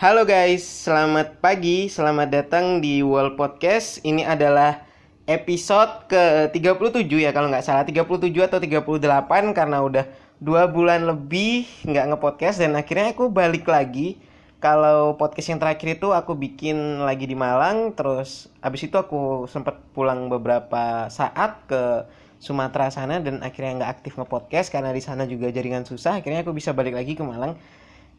Halo 0.00 0.24
guys, 0.24 0.64
selamat 0.64 1.44
pagi, 1.44 1.92
selamat 1.92 2.32
datang 2.32 2.80
di 2.80 3.04
World 3.04 3.36
Podcast. 3.36 4.00
Ini 4.00 4.24
adalah 4.24 4.80
episode 5.28 6.08
ke-37 6.08 7.20
ya 7.20 7.36
kalau 7.36 7.52
nggak 7.52 7.60
salah 7.60 7.84
37 7.84 8.08
atau 8.40 8.56
38 8.64 9.52
karena 9.52 9.84
udah 9.84 10.08
dua 10.40 10.72
bulan 10.72 11.04
lebih 11.04 11.68
nggak 11.84 12.16
ngepodcast 12.16 12.64
dan 12.64 12.80
akhirnya 12.80 13.12
aku 13.12 13.28
balik 13.28 13.68
lagi. 13.68 14.16
Kalau 14.56 15.20
podcast 15.20 15.52
yang 15.52 15.60
terakhir 15.60 16.00
itu 16.00 16.16
aku 16.16 16.32
bikin 16.32 17.04
lagi 17.04 17.28
di 17.28 17.36
Malang, 17.36 17.92
terus 17.92 18.48
abis 18.64 18.88
itu 18.88 18.96
aku 18.96 19.44
sempat 19.52 19.84
pulang 19.92 20.32
beberapa 20.32 21.12
saat 21.12 21.68
ke 21.68 22.08
Sumatera 22.40 22.88
sana 22.88 23.20
dan 23.20 23.44
akhirnya 23.44 23.84
nggak 23.84 24.00
aktif 24.00 24.16
ngepodcast 24.16 24.72
karena 24.72 24.96
di 24.96 25.04
sana 25.04 25.28
juga 25.28 25.52
jaringan 25.52 25.84
susah. 25.84 26.24
Akhirnya 26.24 26.40
aku 26.40 26.56
bisa 26.56 26.72
balik 26.72 26.96
lagi 26.96 27.12
ke 27.12 27.20
Malang. 27.20 27.60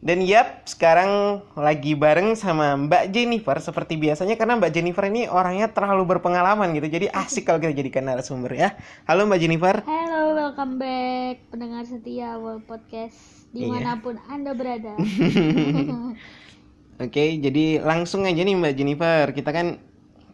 Dan 0.02 0.18
yap, 0.26 0.66
sekarang 0.66 1.46
lagi 1.54 1.94
bareng 1.94 2.34
sama 2.34 2.74
Mbak 2.74 3.14
Jennifer 3.14 3.54
seperti 3.62 3.94
biasanya 3.94 4.34
karena 4.34 4.58
Mbak 4.58 4.74
Jennifer 4.74 5.06
ini 5.06 5.30
orangnya 5.30 5.70
terlalu 5.70 6.18
berpengalaman 6.18 6.74
gitu. 6.74 6.90
Jadi 6.90 7.06
asik 7.06 7.46
kalau 7.46 7.62
kita 7.62 7.70
jadikan 7.70 8.10
narasumber 8.10 8.50
ya. 8.50 8.74
Halo 9.06 9.30
Mbak 9.30 9.38
Jennifer. 9.38 9.76
Halo, 9.86 10.34
welcome 10.34 10.82
back 10.82 11.46
pendengar 11.54 11.86
setia 11.86 12.34
World 12.34 12.66
Podcast 12.66 13.46
Iya. 13.54 13.62
di 13.62 13.62
mana 13.70 14.02
pun 14.02 14.18
anda 14.26 14.58
berada. 14.58 14.98
Oke, 17.06 17.38
jadi 17.38 17.78
langsung 17.86 18.26
aja 18.26 18.42
nih 18.42 18.58
Mbak 18.58 18.74
Jennifer. 18.74 19.30
Kita 19.30 19.54
kan 19.54 19.78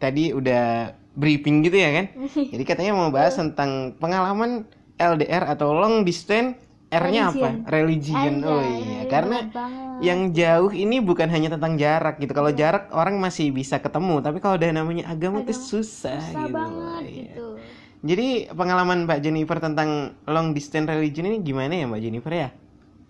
tadi 0.01 0.33
udah 0.33 0.97
briefing 1.13 1.61
gitu 1.61 1.77
ya 1.77 1.93
kan. 1.93 2.07
Jadi 2.57 2.65
katanya 2.65 2.97
mau 2.97 3.13
bahas 3.13 3.37
tentang 3.37 3.93
pengalaman 4.01 4.65
LDR 4.97 5.45
atau 5.45 5.77
long 5.77 6.09
distance 6.09 6.68
R-nya 6.89 7.23
apa? 7.29 7.49
Religion. 7.69 8.41
Anjay, 8.41 8.49
Oh 8.49 8.63
iya, 8.65 9.01
karena 9.13 9.39
banget. 9.53 10.01
yang 10.01 10.21
jauh 10.33 10.73
ini 10.73 11.05
bukan 11.05 11.29
hanya 11.29 11.53
tentang 11.53 11.77
jarak 11.77 12.17
gitu. 12.17 12.33
Kalau 12.33 12.49
jarak 12.55 12.89
orang 12.97 13.21
masih 13.21 13.53
bisa 13.53 13.77
ketemu, 13.77 14.25
tapi 14.25 14.39
kalau 14.41 14.57
udah 14.57 14.71
namanya 14.73 15.05
agama 15.13 15.45
itu 15.45 15.53
susah, 15.53 16.17
susah 16.17 16.49
gitu. 16.49 16.55
banget 16.55 17.03
Iya. 17.05 17.13
gitu. 17.35 17.47
Jadi 17.99 18.29
pengalaman 18.55 19.05
Mbak 19.05 19.21
Jennifer 19.21 19.59
tentang 19.59 20.15
long 20.25 20.55
distance 20.55 20.87
religion 20.89 21.27
ini 21.29 21.43
gimana 21.43 21.75
ya 21.75 21.85
Mbak 21.85 22.01
Jennifer 22.01 22.33
ya? 22.33 22.49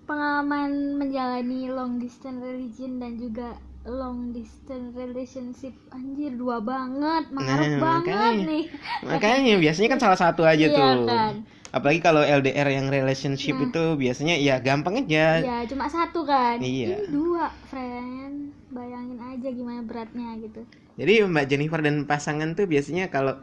Pengalaman 0.08 0.96
menjalani 0.96 1.68
long 1.68 2.00
distance 2.00 2.40
religion 2.40 2.96
dan 2.96 3.20
juga 3.20 3.60
long 3.84 4.32
distance 4.32 4.96
relationship 4.96 5.76
anjir 5.92 6.32
dua 6.32 6.64
banget, 6.64 7.28
mengarut 7.28 7.68
Nah, 7.68 7.80
banget 7.80 8.08
makanya. 8.08 8.48
nih. 8.48 8.64
Makanya 9.04 9.54
biasanya 9.60 9.88
kan 9.92 10.00
salah 10.00 10.18
satu 10.18 10.42
aja 10.42 10.66
Iya 10.66 10.72
tuh. 10.72 11.04
kan? 11.04 11.32
Apalagi 11.68 12.00
kalau 12.00 12.20
LDR 12.20 12.64
yang 12.70 12.88
relationship 12.88 13.54
Nah. 13.54 13.68
itu 13.68 13.84
biasanya 13.94 14.34
ya 14.34 14.56
gampang 14.58 15.04
aja. 15.04 15.38
Ya 15.38 15.58
cuma 15.68 15.84
satu 15.84 16.24
kan. 16.24 16.56
Iya. 16.58 16.96
Ini 16.96 17.12
dua, 17.12 17.52
friend. 17.68 18.56
Bayangin 18.68 19.16
aja 19.18 19.48
gimana 19.48 19.80
beratnya 19.80 20.32
gitu. 20.40 20.64
Jadi 20.96 21.24
Mbak 21.24 21.46
Jennifer 21.46 21.80
dan 21.80 22.04
pasangan 22.04 22.52
tuh 22.52 22.64
biasanya 22.64 23.08
kalau 23.08 23.38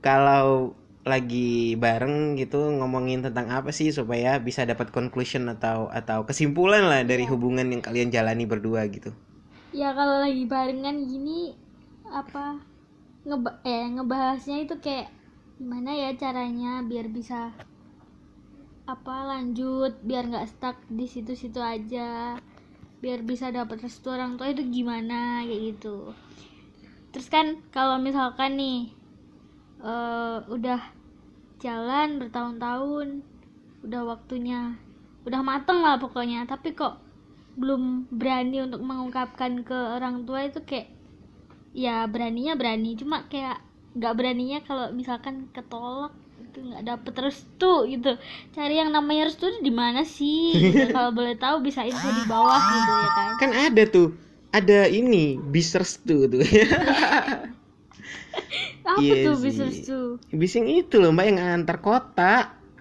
kalau 0.00 0.74
lagi 1.02 1.78
bareng 1.78 2.34
gitu 2.34 2.58
ngomongin 2.72 3.22
tentang 3.22 3.46
apa 3.48 3.70
sih 3.70 3.94
supaya 3.94 4.42
bisa 4.42 4.66
dapat 4.66 4.90
conclusion 4.90 5.46
atau 5.46 5.86
atau 5.86 6.26
kesimpulan 6.26 6.82
lah 6.82 7.06
dari 7.06 7.22
Iya. 7.22 7.30
hubungan 7.30 7.66
yang 7.70 7.78
kalian 7.78 8.10
jalani 8.10 8.42
berdua 8.42 8.86
gitu. 8.90 9.14
ya 9.70 9.92
kalau 9.92 10.18
lagi 10.18 10.48
barengan 10.48 11.04
gini 11.04 11.52
apa 12.08 12.58
ngeba 13.22 13.60
eh 13.62 13.86
ngebahasnya 13.92 14.64
itu 14.64 14.74
kayak 14.80 15.12
gimana 15.56 15.96
ya 15.96 16.12
caranya 16.16 16.84
biar 16.84 17.08
bisa 17.08 17.52
apa 18.86 19.16
lanjut 19.24 19.98
biar 20.04 20.28
nggak 20.28 20.46
stuck 20.46 20.76
di 20.86 21.08
situ-situ 21.08 21.58
aja 21.58 22.38
biar 23.00 23.20
bisa 23.24 23.48
dapat 23.48 23.82
restu 23.84 24.12
orang 24.12 24.36
tua 24.40 24.52
itu 24.52 24.62
gimana 24.68 25.44
kayak 25.44 25.60
gitu. 25.74 26.12
Terus 27.12 27.28
kan 27.32 27.60
kalau 27.72 27.96
misalkan 27.96 28.56
nih 28.60 28.92
eh, 29.80 30.38
udah 30.44 30.80
jalan 31.60 32.20
bertahun-tahun 32.20 33.24
udah 33.82 34.02
waktunya 34.06 34.76
udah 35.26 35.40
mateng 35.42 35.82
lah 35.82 35.98
pokoknya 35.98 36.46
tapi 36.46 36.76
kok 36.76 37.02
belum 37.58 38.12
berani 38.12 38.62
untuk 38.62 38.84
mengungkapkan 38.84 39.64
ke 39.64 39.74
orang 39.74 40.28
tua 40.28 40.46
itu 40.46 40.60
kayak 40.62 40.92
ya 41.72 42.04
beraninya 42.06 42.54
berani 42.54 42.94
cuma 42.94 43.24
kayak 43.26 43.65
nggak 43.96 44.12
beraninya 44.18 44.58
kalau 44.68 44.92
misalkan 44.92 45.48
ketolak 45.56 46.12
itu 46.36 46.58
nggak 46.60 46.84
dapet 46.84 47.14
restu 47.24 47.72
gitu 47.88 48.12
cari 48.52 48.74
yang 48.76 48.92
namanya 48.92 49.28
restu 49.28 49.48
di 49.64 49.72
mana 49.72 50.04
sih 50.04 50.52
Gitu. 50.52 50.84
kalau 50.94 51.10
boleh 51.16 51.34
tahu 51.40 51.56
bisa 51.64 51.80
info 51.82 52.08
di 52.12 52.24
bawah 52.28 52.60
gitu 52.60 52.92
ya 52.92 53.10
kan 53.16 53.30
Kan 53.40 53.50
ada 53.52 53.82
tuh, 53.88 54.08
ada 54.52 54.88
ini 54.88 55.36
bis 55.36 55.72
restu 55.76 56.28
tuh. 56.28 56.40
apa 58.86 59.00
Iya 59.02 59.24
tuh 59.26 59.36
bisa 59.42 59.62
restu 59.66 59.98
bis 60.30 60.52
yang 60.56 60.68
itu 60.70 60.96
loh 61.02 61.10
Mbak 61.14 61.26
yang 61.26 61.38
antar 61.62 61.76
kota. 61.82 62.32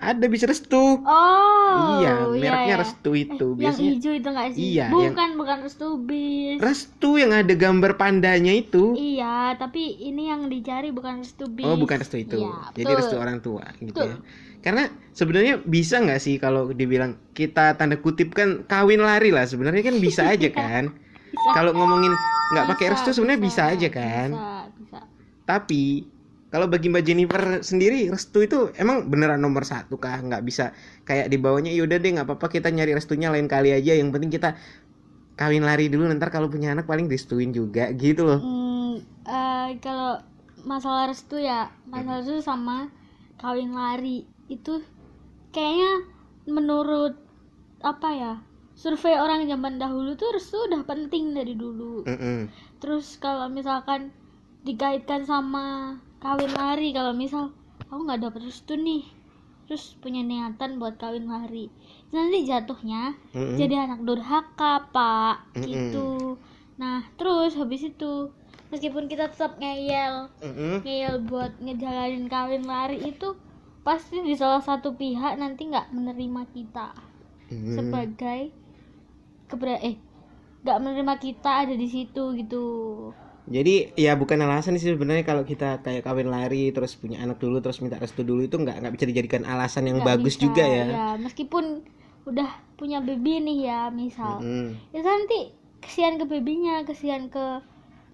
Ada 0.05 0.25
bis 0.25 0.43
restu. 0.43 1.01
oh 1.01 1.97
iya, 1.97 2.13
iya, 2.29 2.37
mereknya 2.37 2.67
iya. 2.71 2.77
restu 2.77 3.11
itu. 3.11 3.47
yang 3.53 3.59
Biasanya 3.59 3.91
hijau 3.91 4.13
itu 4.13 4.27
nggak 4.29 4.47
sih 4.51 4.61
Iya, 4.71 4.85
bukan 4.87 5.29
bukan 5.35 5.57
restu 5.61 5.87
bis 5.99 6.57
restu 6.57 7.09
yang 7.17 7.31
ada 7.31 7.53
gambar 7.53 7.91
pandanya 7.95 8.53
itu. 8.53 8.93
iya 8.93 9.53
tapi 9.55 9.81
ini 9.99 10.29
yang 10.29 10.45
dicari 10.45 10.89
bukan 10.89 11.19
restu 11.19 11.45
bis 11.47 11.65
Oh, 11.65 11.75
bukan 11.75 11.97
restu 11.97 12.17
itu. 12.17 12.37
Iya, 12.37 12.71
Jadi 12.71 12.83
betul. 12.85 12.99
restu 13.01 13.15
orang 13.17 13.37
tua 13.39 13.65
gitu 13.77 13.91
Betul. 13.91 14.07
ya. 14.07 14.17
Karena 14.61 14.83
sebenarnya 15.11 15.61
bisa 15.61 16.01
nggak 16.01 16.17
sih 16.17 16.35
kalau 16.37 16.69
dibilang 16.69 17.21
kita 17.31 17.75
tanda 17.75 17.97
kutip 17.97 18.33
kan 18.33 18.65
kawin 18.65 18.97
lari 18.99 19.29
lah 19.29 19.45
sebenarnya 19.45 19.81
kan 19.81 19.97
bisa 19.97 20.25
aja 20.33 20.49
kan. 20.49 20.89
Bisa. 21.29 21.49
Kalau 21.51 21.71
ngomongin 21.71 22.13
nggak 22.53 22.65
pakai 22.71 22.85
Bisa, 22.87 22.93
restu 22.95 23.09
sebenarnya 23.13 23.41
bisa, 23.41 23.61
aja 23.67 23.87
kan. 23.89 24.29
bisa 24.31 24.49
bisa 24.77 24.99
Tapi 25.43 25.83
kalau 26.55 26.71
bagi 26.71 26.87
Mbak 26.87 27.03
Jennifer 27.03 27.43
sendiri 27.59 28.07
restu 28.07 28.47
itu 28.47 28.71
emang 28.79 29.11
beneran 29.11 29.43
nomor 29.43 29.67
satu 29.67 29.99
kah? 29.99 30.23
Nggak 30.23 30.39
bisa 30.47 30.71
kayak 31.03 31.27
di 31.27 31.35
bawahnya 31.35 31.75
yaudah 31.75 31.99
deh 31.99 32.15
nggak 32.15 32.31
apa-apa 32.31 32.47
kita 32.47 32.71
nyari 32.71 32.95
restunya 32.95 33.27
lain 33.27 33.51
kali 33.51 33.75
aja. 33.75 33.91
Yang 33.91 34.15
penting 34.15 34.31
kita 34.31 34.55
kawin 35.35 35.67
lari 35.67 35.91
dulu 35.91 36.07
ntar 36.15 36.31
kalau 36.31 36.47
punya 36.47 36.71
anak 36.71 36.87
paling 36.87 37.11
restuin 37.11 37.51
juga 37.51 37.91
gitu 37.91 38.23
loh. 38.23 38.39
Hmm, 38.39 39.03
eh, 39.27 39.75
kalau 39.83 40.23
masalah 40.63 41.11
restu 41.11 41.43
ya 41.43 41.75
masalah 41.91 42.23
restu 42.23 42.39
sama 42.39 42.87
kawin 43.35 43.75
lari 43.75 44.23
itu 44.47 44.79
kayaknya 45.51 46.07
menurut 46.47 47.19
apa 47.83 48.09
ya 48.15 48.33
survei 48.79 49.19
orang 49.19 49.43
zaman 49.45 49.75
dahulu 49.75 50.15
tuh 50.15 50.31
restu 50.31 50.55
udah 50.55 50.87
penting 50.87 51.35
dari 51.35 51.53
dulu 51.53 52.07
Mm-mm. 52.07 52.47
terus 52.79 53.19
kalau 53.19 53.51
misalkan 53.51 54.09
dikaitkan 54.65 55.27
sama 55.27 55.99
kawin 56.23 56.51
lari 56.59 56.89
kalau 56.97 57.13
misal 57.23 57.43
aku 57.91 58.01
nggak 58.05 58.21
dapet 58.23 58.41
restu 58.47 58.73
nih 58.87 59.03
terus 59.65 59.83
punya 60.03 60.21
niatan 60.29 60.71
buat 60.81 60.95
kawin 61.01 61.25
lari 61.33 61.65
nanti 62.13 62.37
jatuhnya 62.49 63.01
Mm-mm. 63.33 63.55
jadi 63.59 63.75
anak 63.89 63.99
durhaka 64.07 64.73
pak 64.95 65.35
Mm-mm. 65.57 65.65
gitu 65.69 66.09
nah 66.81 66.99
terus 67.17 67.51
habis 67.59 67.81
itu 67.91 68.13
meskipun 68.71 69.05
kita 69.11 69.25
tetap 69.33 69.51
ngeyel 69.61 70.15
Mm-mm. 70.43 70.75
ngeyel 70.85 71.15
buat 71.29 71.51
ngejalanin 71.65 72.25
kawin 72.33 72.63
lari 72.71 72.97
itu 73.11 73.29
pasti 73.87 74.17
di 74.27 74.33
salah 74.41 74.61
satu 74.69 74.89
pihak 75.01 75.33
nanti 75.41 75.61
nggak 75.71 75.93
menerima 75.95 76.41
kita 76.55 76.89
Mm. 77.45 77.77
sebagai 77.77 78.41
kebera 79.49 79.77
eh 79.89 79.95
nggak 80.65 80.77
menerima 80.83 81.15
kita 81.25 81.51
ada 81.65 81.75
di 81.77 81.87
situ 81.95 82.23
gitu 82.39 82.63
Jadi 83.45 83.93
ya 83.93 84.17
bukan 84.17 84.41
alasan 84.41 84.73
sih 84.81 84.89
sebenarnya 84.89 85.21
kalau 85.21 85.45
kita 85.45 85.85
kayak 85.85 86.01
kawin 86.01 86.33
lari 86.33 86.73
terus 86.73 86.97
punya 86.97 87.21
anak 87.21 87.37
dulu 87.37 87.61
terus 87.61 87.77
minta 87.77 88.01
restu 88.01 88.25
dulu 88.25 88.41
itu 88.41 88.57
nggak 88.57 88.81
nggak 88.81 88.93
bisa 88.97 89.05
dijadikan 89.05 89.45
alasan 89.45 89.85
yang 89.85 90.01
Nggak 90.01 90.17
bagus 90.17 90.35
bisa, 90.41 90.43
juga 90.49 90.63
ya. 90.65 90.85
meskipun 91.21 91.85
udah 92.25 92.49
punya 92.73 93.05
baby 93.05 93.37
nih 93.45 93.59
ya 93.69 93.81
misal. 93.93 94.41
Mm-mm. 94.41 94.73
itu 94.97 95.05
nanti 95.05 95.39
kesian 95.77 96.17
ke 96.17 96.25
babynya 96.25 96.81
kesian 96.89 97.29
ke 97.29 97.61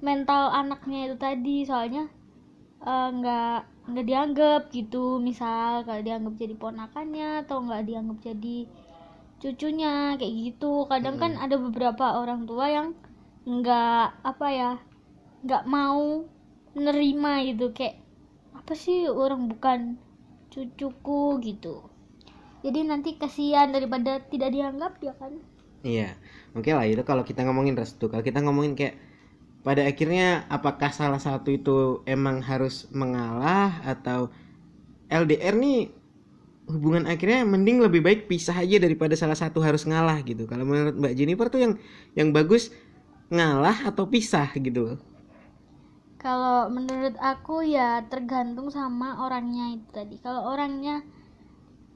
mental 0.03 0.51
anaknya 0.51 1.07
itu 1.07 1.15
tadi. 1.15 1.63
Soalnya 1.63 2.11
eh, 2.83 3.09
nggak 3.15 3.87
nggak 3.87 4.05
dianggap 4.11 4.61
gitu 4.75 5.15
misal. 5.23 5.87
Kalau 5.87 6.01
dianggap 6.03 6.35
jadi 6.35 6.55
ponakannya 6.59 7.47
atau 7.47 7.63
nggak 7.63 7.87
dianggap 7.87 8.17
jadi 8.19 8.67
cucunya 9.39 10.19
kayak 10.19 10.33
gitu. 10.43 10.91
Kadang 10.91 11.15
kan 11.15 11.39
ada 11.39 11.55
beberapa 11.55 12.19
orang 12.19 12.43
tua 12.43 12.67
yang 12.67 12.87
nggak 13.47 14.27
apa 14.27 14.47
ya 14.51 14.71
nggak 15.45 15.63
mau 15.69 16.25
menerima 16.77 17.31
gitu. 17.53 17.65
Kayak 17.75 18.01
apa 18.55 18.73
sih 18.77 19.09
orang 19.09 19.49
bukan 19.49 19.97
cucuku? 20.51 21.39
gitu. 21.41 21.87
Jadi 22.61 22.85
nanti 22.85 23.17
kasihan 23.17 23.73
daripada 23.73 24.21
tidak 24.29 24.53
dianggap 24.53 25.01
ya 25.01 25.13
kan? 25.17 25.33
Iya, 25.81 26.13
oke 26.53 26.69
lah 26.69 26.85
itu 26.85 27.01
kalau 27.01 27.25
kita 27.25 27.41
ngomongin 27.41 27.73
restu. 27.73 28.05
Kalau 28.05 28.21
kita 28.21 28.37
ngomongin 28.45 28.77
kayak 28.77 29.01
pada 29.65 29.81
akhirnya 29.85 30.45
apakah 30.45 30.93
salah 30.93 31.17
satu 31.17 31.49
itu 31.53 32.05
emang 32.05 32.41
harus 32.45 32.85
mengalah 32.93 33.81
atau 33.81 34.29
LDR 35.09 35.57
nih 35.57 35.89
hubungan 36.69 37.09
akhirnya 37.09 37.41
mending 37.43 37.81
lebih 37.81 38.05
baik 38.05 38.29
pisah 38.29 38.61
aja 38.61 38.77
daripada 38.77 39.17
salah 39.17 39.37
satu 39.37 39.57
harus 39.65 39.89
ngalah 39.89 40.21
gitu. 40.21 40.45
Kalau 40.45 40.61
menurut 40.61 40.93
Mbak 41.01 41.13
Jennifer 41.17 41.47
tuh 41.49 41.61
yang 41.65 41.73
yang 42.13 42.29
bagus 42.29 42.69
ngalah 43.33 43.89
atau 43.89 44.05
pisah 44.05 44.53
gitu 44.53 45.01
Kalau 46.21 46.69
menurut 46.69 47.17
aku 47.17 47.65
ya 47.65 48.05
tergantung 48.05 48.69
sama 48.69 49.25
orangnya 49.25 49.73
itu 49.73 49.89
tadi. 49.89 50.21
Kalau 50.21 50.53
orangnya 50.53 51.01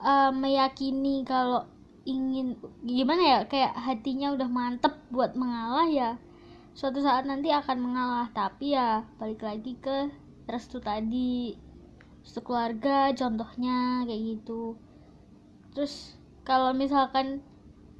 eh, 0.01 0.31
meyakini 0.33 1.21
kalau 1.21 1.69
ingin 2.05 2.57
gimana 2.85 3.21
ya 3.21 3.39
kayak 3.49 3.73
hatinya 3.73 4.33
udah 4.37 4.49
mantep 4.49 4.93
buat 5.09 5.33
mengalah 5.33 5.89
ya 5.89 6.09
suatu 6.77 7.01
saat 7.01 7.25
nanti 7.25 7.49
akan 7.49 7.81
mengalah 7.81 8.29
tapi 8.29 8.77
ya 8.77 9.09
balik 9.17 9.41
lagi 9.41 9.73
ke 9.81 10.13
restu 10.45 10.77
tadi 10.77 11.57
restu 12.21 12.45
keluarga 12.45 13.09
contohnya 13.17 14.05
kayak 14.05 14.21
gitu 14.21 14.77
terus 15.73 16.13
kalau 16.45 16.77
misalkan 16.77 17.41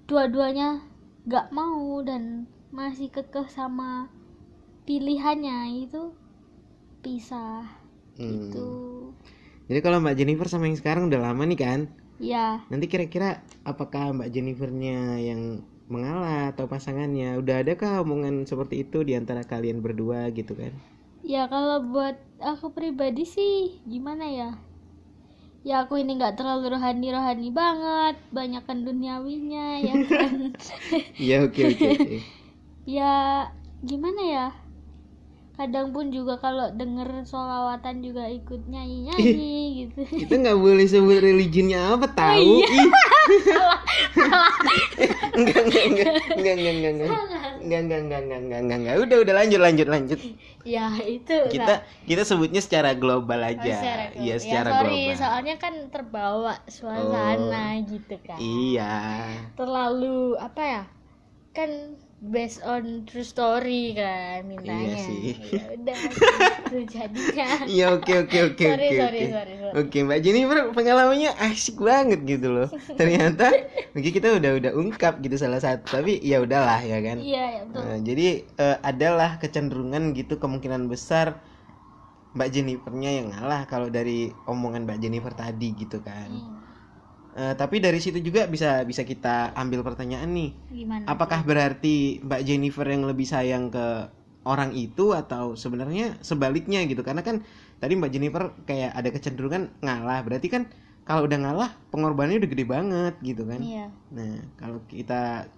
dua-duanya 0.06 0.86
gak 1.26 1.50
mau 1.50 1.98
dan 2.06 2.46
masih 2.70 3.10
kekeh 3.10 3.50
sama 3.50 4.06
pilihannya 4.88 5.58
itu 5.86 6.02
pisah 7.04 7.64
Hmm. 8.20 8.32
gitu. 8.32 8.68
Jadi 9.70 9.80
kalau 9.86 9.98
mbak 10.04 10.16
Jennifer 10.20 10.48
sama 10.50 10.66
yang 10.70 10.80
sekarang 10.82 11.04
udah 11.10 11.22
lama 11.28 11.44
nih 11.50 11.60
kan? 11.66 11.80
Ya 12.20 12.62
nanti 12.72 12.86
kira-kira 12.94 13.30
apakah 13.72 14.04
mbak 14.18 14.30
Jennifernya 14.36 15.00
yang 15.30 15.42
mengalah 15.94 16.52
atau 16.54 16.66
pasangannya? 16.74 17.30
Udah 17.42 17.56
adakah 17.64 17.92
omongan 18.06 18.36
seperti 18.52 18.76
itu 18.86 19.00
di 19.08 19.14
antara 19.20 19.44
kalian 19.52 19.80
berdua 19.86 20.22
gitu 20.40 20.54
kan? 20.62 20.74
Ya 21.32 21.44
kalau 21.54 21.78
buat 21.92 22.16
aku 22.52 22.68
pribadi 22.78 23.24
sih 23.36 23.56
gimana 23.92 24.26
ya? 24.40 24.50
Ya 25.68 25.76
aku 25.84 25.94
ini 26.02 26.12
nggak 26.20 26.36
terlalu 26.40 26.66
rohani 26.74 27.08
rohani 27.16 27.48
banget 27.60 28.16
banyakkan 28.38 28.80
duniawinya 28.88 29.66
ya 29.88 29.98
kan? 30.08 30.34
Oke 31.46 31.62
oke 31.72 31.86
oke. 31.96 32.14
Ya 32.86 33.52
gimana 33.84 34.22
ya 34.34 34.46
kadang 35.56 35.96
pun 35.96 36.12
juga 36.12 36.36
kalau 36.36 36.68
denger 36.72 37.24
solawatan 37.24 38.04
juga 38.04 38.28
ikut 38.28 38.68
nyanyi 38.68 39.08
nyanyi 39.08 39.56
gitu. 39.88 40.04
kita 40.04 40.34
nggak 40.36 40.60
boleh 40.60 40.84
sebut 40.84 41.24
religionnya 41.24 41.96
apa 41.96 42.12
tahu? 42.12 42.60
iya. 42.60 42.68
Ih. 42.68 42.90
enggak 45.36 45.60
enggak 45.66 45.86
enggak. 45.86 46.08
Enggak 46.36 46.54
enggak 46.56 46.74
enggak 46.76 46.92
enggak. 46.92 47.10
Enggak 47.66 47.80
enggak 47.80 48.00
enggak 48.00 48.20
enggak 48.20 48.40
enggak 48.40 48.60
enggak 48.62 48.78
enggak. 48.80 48.96
Udah 49.02 49.18
udah 49.24 49.34
lanjut 49.36 49.60
lanjut 49.62 49.88
lanjut. 49.88 50.20
Ya 50.66 50.86
itu 51.02 51.36
kita 51.52 51.74
kita 52.04 52.24
sebutnya 52.26 52.62
secara 52.62 52.92
global 52.98 53.40
Oh, 53.40 53.50
aja. 53.50 53.64
secara 53.80 54.04
global. 54.12 54.24
iya 54.26 54.36
ya, 54.36 54.42
secara 54.42 54.70
sorry, 54.72 54.90
global. 54.90 55.16
soalnya 55.22 55.56
kan 55.62 55.74
terbawa 55.90 56.54
suasana 56.68 57.66
gitu 57.86 58.16
kan. 58.26 58.38
iya. 58.38 58.96
Terlalu 59.56 60.36
apa 60.36 60.62
ya 60.64 60.84
kan 61.56 61.70
based 62.26 62.60
on 62.66 63.06
true 63.06 63.24
story 63.24 63.94
kan 63.94 64.50
mintanya 64.50 64.96
Iya 64.96 65.06
sih. 65.06 65.22
ya 65.54 65.64
udah 65.78 65.98
gitu 66.16 66.78
jadinya 66.90 67.48
iya 67.68 67.86
oke 67.96 68.14
oke 68.26 68.38
oke 68.54 68.66
sorry 68.66 68.88
oke 68.90 68.96
sorry 68.96 69.20
oke 69.20 69.26
sorry 69.32 69.54
sorry 69.62 69.74
Oke 69.76 69.98
Mbak 70.08 70.20
Jennifer 70.24 70.58
pengalamannya 70.72 71.32
asik 71.36 71.76
banget 71.84 72.20
gitu 72.24 72.48
loh. 72.48 72.68
Ternyata 73.00 73.46
mungkin 73.92 74.12
kita 74.16 74.28
udah 74.40 74.52
udah 74.60 74.72
ungkap 74.72 75.14
gitu 75.20 75.36
salah 75.36 75.60
satu 75.60 75.84
tapi 75.92 76.16
ya 76.24 76.40
udahlah 76.40 76.80
ya 76.80 76.98
kan. 77.04 77.18
iya 77.20 77.44
ya 77.56 77.62
betul 77.68 77.84
Nah, 77.84 77.98
jadi 78.00 78.28
eh, 78.56 78.78
adalah 78.82 79.30
kecenderungan 79.38 80.04
gitu 80.16 80.40
kemungkinan 80.40 80.88
besar 80.88 81.28
Mbak 82.36 82.50
Jennifernya 82.52 83.12
yang 83.20 83.28
ngalah 83.32 83.64
kalau 83.72 83.88
dari 83.88 84.20
omongan 84.44 84.84
Mbak 84.88 84.98
Jennifer 85.04 85.34
tadi 85.36 85.68
gitu 85.76 86.04
kan. 86.04 86.28
Hmm, 86.32 86.55
Eh, 87.36 87.54
tapi 87.60 87.84
dari 87.84 88.00
situ 88.00 88.24
juga 88.24 88.48
bisa 88.48 88.88
bisa 88.88 89.04
kita 89.04 89.52
ambil 89.60 89.84
pertanyaan 89.84 90.32
nih. 90.32 90.56
gimana 90.72 91.04
Apakah 91.04 91.44
berarti 91.44 92.24
Mbak 92.24 92.42
Jennifer 92.48 92.88
yang 92.88 93.04
lebih 93.04 93.28
sayang 93.28 93.68
ke 93.68 94.08
orang 94.48 94.72
itu 94.72 95.12
atau 95.12 95.60
sebenarnya 95.60 96.16
sebaliknya 96.24 96.88
gitu? 96.88 97.04
Karena 97.04 97.28
kan 97.28 97.44
tadi 97.84 98.00
Mbak 98.00 98.12
Jennifer 98.16 98.44
kayak 98.64 98.96
ada 98.96 99.10
kecenderungan 99.12 99.68
ngalah. 99.84 100.24
Berarti 100.24 100.48
kan 100.48 100.72
kalau 101.04 101.28
udah 101.28 101.38
ngalah 101.44 101.70
pengorbanannya 101.92 102.40
udah 102.40 102.52
gede 102.56 102.66
banget 102.66 103.14
gitu 103.20 103.44
kan? 103.44 103.60
iya 103.60 103.92
Nah, 104.16 104.40
kalau 104.56 104.80
kita 104.88 105.52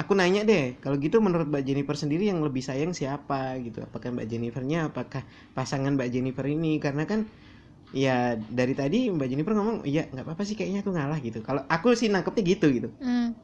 aku 0.00 0.16
nanya 0.16 0.40
deh, 0.48 0.80
kalau 0.80 0.96
gitu 0.96 1.20
menurut 1.20 1.52
Mbak 1.52 1.68
Jennifer 1.68 2.00
sendiri 2.00 2.32
yang 2.32 2.40
lebih 2.40 2.64
sayang 2.64 2.96
siapa 2.96 3.60
gitu? 3.60 3.84
Apakah 3.84 4.08
Mbak 4.16 4.24
Jennifernya 4.24 4.88
apakah 4.88 5.20
pasangan 5.52 5.92
Mbak 6.00 6.08
Jennifer 6.16 6.48
ini? 6.48 6.80
Karena 6.80 7.04
kan 7.04 7.28
ya 7.92 8.16
dari 8.48 8.72
tadi 8.72 9.08
Mbak 9.08 9.28
Jennifer 9.28 9.52
ngomong, 9.52 9.84
"Iya, 9.84 10.08
nggak 10.08 10.24
apa-apa 10.24 10.42
sih 10.42 10.56
kayaknya 10.56 10.80
aku 10.80 10.90
ngalah 10.90 11.20
gitu." 11.20 11.38
Kalau 11.40 11.62
aku 11.66 11.92
sih 11.92 12.08
nangkepnya 12.08 12.42
gitu 12.48 12.66
gitu. 12.68 12.88
Hmm. 12.98 13.36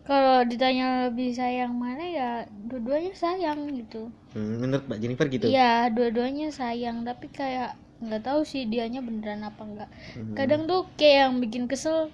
kalau 0.00 0.42
ditanya 0.42 1.06
lebih 1.06 1.30
sayang 1.30 1.70
mana 1.70 2.02
ya 2.02 2.30
dua-duanya 2.66 3.14
sayang 3.14 3.70
gitu 3.78 4.10
Hmm, 4.34 4.58
menurut 4.58 4.82
Mbak 4.88 4.98
Jennifer 4.98 5.26
gitu. 5.30 5.46
iya 5.46 5.86
dua-duanya 5.86 6.50
sayang 6.50 7.06
tapi 7.06 7.30
kayak 7.30 7.78
nggak 8.02 8.24
tahu 8.24 8.42
sih 8.42 8.66
dianya 8.66 9.04
beneran 9.04 9.44
apa 9.44 9.62
enggak 9.62 9.90
Mhm. 10.18 10.34
kadang 10.34 10.62
tuh 10.66 10.88
kayak 10.98 11.30
yang 11.30 11.34
bikin 11.38 11.70
kesel 11.70 12.10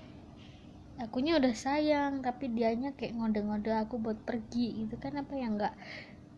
akunya 0.96 1.36
udah 1.36 1.54
sayang 1.54 2.20
tapi 2.20 2.48
dianya 2.48 2.92
kayak 2.92 3.16
ngode-ngode 3.16 3.68
aku 3.70 3.96
buat 3.96 4.18
pergi 4.18 4.84
gitu 4.84 4.96
kan 4.96 5.16
apa 5.16 5.32
yang 5.36 5.56
enggak 5.56 5.72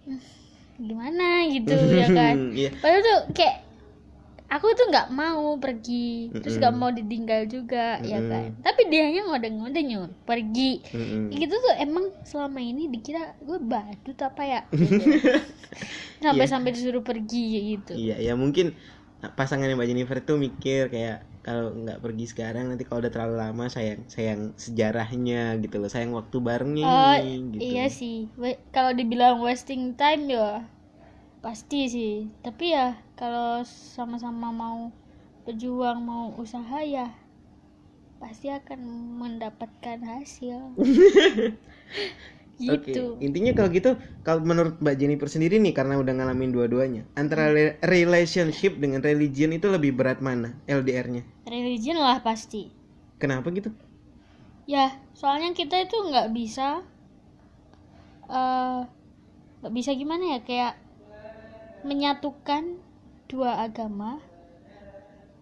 Hmm, 0.05 0.21
gimana 0.79 1.43
gitu 1.49 1.75
ya 1.75 2.07
kan 2.09 2.37
Iya. 2.61 2.71
padahal 2.79 3.03
tuh 3.03 3.19
kayak 3.35 3.57
aku 4.49 4.67
tuh 4.73 4.87
nggak 4.89 5.09
mau 5.13 5.61
pergi. 5.61 6.33
Terus 6.33 6.57
nggak 6.57 6.75
mau 6.75 6.91
ditinggal 6.91 7.45
juga 7.47 8.01
ya 8.01 8.19
kan. 8.25 8.57
Tapi 8.65 8.89
dianya 8.89 9.29
ngode-ngode 9.29 9.81
nyuruh 9.85 10.13
pergi. 10.25 10.81
Mm-mm. 10.93 11.31
gitu 11.37 11.55
tuh 11.55 11.75
emang 11.77 12.11
selama 12.25 12.59
ini 12.59 12.89
dikira 12.89 13.37
gue 13.45 13.59
badut 13.61 14.19
apa 14.25 14.43
ya? 14.43 14.61
Gitu. 14.73 15.05
sampai 16.25 16.47
sampai 16.49 16.71
disuruh 16.75 17.05
pergi 17.05 17.77
gitu. 17.77 17.93
Iya, 17.95 18.19
ya 18.19 18.35
mungkin 18.35 18.75
pasangannya 19.19 19.77
Mbak 19.77 19.89
Jennifer 19.89 20.19
tuh 20.25 20.39
mikir 20.41 20.91
kayak 20.91 21.23
kalau 21.43 21.73
nggak 21.73 22.05
pergi 22.05 22.27
sekarang 22.29 22.69
nanti 22.69 22.85
kalau 22.85 23.01
udah 23.01 23.13
terlalu 23.15 23.41
lama 23.41 23.65
sayang 23.73 24.05
sayang 24.11 24.53
sejarahnya 24.59 25.57
gitu 25.63 25.81
loh, 25.81 25.89
sayang 25.89 26.13
waktu 26.13 26.37
barengnya 26.45 26.85
oh 26.85 27.17
gitu. 27.57 27.63
iya 27.63 27.87
sih. 27.89 28.29
Kalau 28.75 28.93
dibilang 28.93 29.41
wasting 29.41 29.97
time 29.97 30.29
ya 30.29 30.67
pasti 31.45 31.81
sih. 31.95 32.13
Tapi 32.45 32.65
ya 32.77 32.87
kalau 33.21 33.51
sama-sama 33.97 34.49
mau 34.63 34.81
berjuang 35.47 35.99
mau 36.11 36.25
usaha 36.45 36.79
ya 36.97 37.07
pasti 38.21 38.47
akan 38.59 38.81
mendapatkan 39.21 39.99
hasil. 40.11 40.59
Gitu. 42.59 43.23
intinya 43.27 43.53
kalau 43.57 43.71
gitu, 43.75 43.91
kalau 44.27 44.41
menurut 44.43 44.75
Mbak 44.83 44.97
Jennifer 45.01 45.29
sendiri 45.31 45.57
nih 45.63 45.75
karena 45.79 45.95
udah 46.03 46.13
ngalamin 46.19 46.51
dua-duanya, 46.55 47.03
antara 47.19 47.51
re- 47.51 47.77
relationship 47.83 48.79
dengan 48.83 49.01
religion 49.03 49.51
itu 49.55 49.67
lebih 49.71 49.95
berat 49.99 50.19
mana 50.23 50.55
LDR-nya? 50.67 51.23
religion 51.53 51.99
lah 51.99 52.19
pasti. 52.27 52.63
Kenapa 53.19 53.51
gitu? 53.55 53.71
ya 54.69 54.87
soalnya 55.19 55.51
kita 55.59 55.77
itu 55.85 55.97
nggak 56.09 56.29
bisa 56.37 56.67
eh 58.29 58.79
nggak 59.61 59.75
bisa 59.79 59.91
gimana 60.01 60.25
ya 60.37 60.41
kayak 60.49 60.73
menyatukan 61.87 62.79
dua 63.29 63.63
agama 63.63 64.19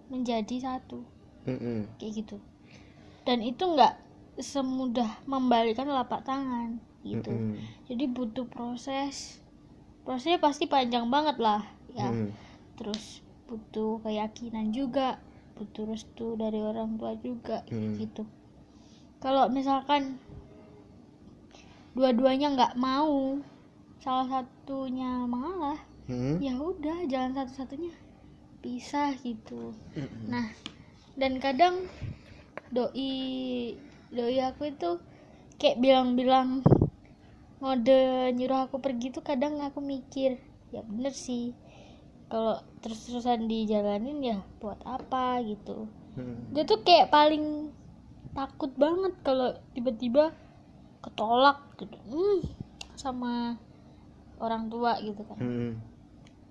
menjadi 0.08 0.62
satu 0.62 1.02
Mm-mm. 1.46 1.86
kayak 1.98 2.24
gitu 2.24 2.36
dan 3.26 3.42
itu 3.42 3.62
nggak 3.62 3.94
semudah 4.38 5.08
membalikan 5.24 5.86
telapak 5.88 6.22
tangan 6.22 6.78
gitu 7.02 7.30
Mm-mm. 7.30 7.58
jadi 7.86 8.04
butuh 8.10 8.46
proses 8.46 9.38
prosesnya 10.02 10.38
pasti 10.38 10.66
panjang 10.66 11.06
banget 11.10 11.38
lah 11.38 11.62
ya 11.94 12.10
Mm. 12.12 12.30
terus 12.76 13.22
butuh 13.46 14.02
keyakinan 14.02 14.74
juga 14.74 15.18
butuh 15.56 15.88
restu 15.88 16.36
dari 16.36 16.60
orang 16.60 17.00
tua 17.00 17.16
juga 17.16 17.64
Hmm. 17.72 17.96
gitu 17.96 18.28
kalau 19.22 19.48
misalkan 19.48 20.20
dua-duanya 21.96 22.52
nggak 22.52 22.74
mau 22.76 23.40
salah 24.04 24.28
satunya 24.28 25.24
mengalah 25.24 25.55
Mm. 26.06 26.38
ya 26.38 26.54
udah 26.54 27.02
jalan 27.10 27.34
satu-satunya 27.34 27.90
pisah 28.62 29.10
gitu 29.26 29.74
Mm-mm. 29.98 30.30
nah 30.30 30.46
dan 31.18 31.42
kadang 31.42 31.90
doi 32.70 33.74
doi 34.10 34.38
aku 34.38 34.70
itu 34.70 35.02
kayak 35.58 35.82
bilang-bilang 35.82 36.62
ngode 37.58 38.30
nyuruh 38.36 38.68
aku 38.68 38.78
pergi 38.78 39.10
tuh 39.10 39.24
kadang 39.24 39.58
aku 39.64 39.80
mikir 39.80 40.38
ya 40.70 40.84
bener 40.86 41.10
sih 41.10 41.56
kalau 42.28 42.58
terus-terusan 42.82 43.46
dijalanin 43.46 44.18
ya 44.22 44.38
buat 44.62 44.78
apa 44.86 45.42
gitu 45.42 45.90
Mm. 46.16 46.56
dia 46.56 46.64
tuh 46.64 46.80
kayak 46.80 47.12
paling 47.12 47.68
takut 48.32 48.72
banget 48.72 49.12
kalau 49.20 49.52
tiba-tiba 49.76 50.32
ketolak 51.04 51.60
gitu 51.76 51.92
hmm, 52.08 52.40
sama 52.96 53.60
orang 54.40 54.72
tua 54.72 54.96
gitu 55.04 55.20
kan 55.28 55.36
Mm. 55.36 55.72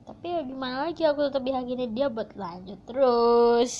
Tapi 0.07 0.25
ya 0.35 0.41
gimana 0.49 0.75
lagi 0.85 1.01
aku 1.09 1.19
tetap 1.27 1.43
yakinin 1.53 1.91
dia 1.97 2.07
buat 2.15 2.29
lanjut 2.43 2.79
terus 2.87 3.73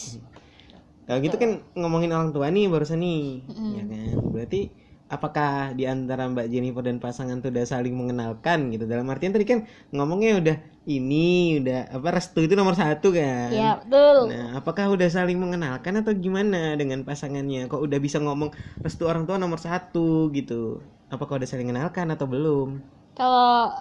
Kalau 1.06 1.20
gitu 1.22 1.38
kan 1.38 1.52
ngomongin 1.78 2.10
orang 2.18 2.34
tua 2.34 2.50
nih 2.50 2.66
barusan 2.66 2.98
nih, 3.06 3.46
Mm-mm. 3.50 3.76
ya 3.78 3.84
kan? 3.86 4.18
Berarti 4.34 4.74
apakah 5.06 5.78
di 5.78 5.86
antara 5.86 6.26
Mbak 6.26 6.48
Jennifer 6.50 6.82
dan 6.82 6.98
pasangan 6.98 7.38
tuh 7.46 7.54
udah 7.54 7.62
saling 7.70 7.94
mengenalkan 7.94 8.74
gitu 8.74 8.90
dalam 8.90 9.06
artian 9.14 9.30
tadi 9.30 9.46
kan 9.46 9.60
ngomongnya 9.94 10.42
udah 10.42 10.56
ini 10.90 11.62
udah 11.62 11.94
apa 11.94 12.08
restu 12.18 12.42
itu 12.50 12.58
nomor 12.58 12.74
satu 12.74 13.14
kan 13.14 13.54
ya 13.54 13.78
betul 13.82 14.18
Nah, 14.26 14.58
apakah 14.58 14.90
udah 14.96 15.06
saling 15.12 15.38
mengenalkan 15.38 16.00
atau 16.02 16.16
gimana 16.16 16.74
dengan 16.80 17.04
pasangannya? 17.06 17.68
Kok 17.70 17.84
udah 17.86 18.00
bisa 18.00 18.18
ngomong 18.24 18.50
restu 18.82 19.04
orang 19.06 19.28
tua 19.30 19.38
nomor 19.38 19.60
satu 19.62 20.32
gitu? 20.34 20.82
Apakah 21.14 21.38
udah 21.38 21.50
saling 21.52 21.68
mengenalkan 21.70 22.08
atau 22.16 22.26
belum? 22.26 22.70
kalau 23.18 23.72